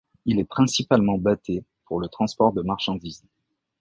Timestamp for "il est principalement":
0.25-1.19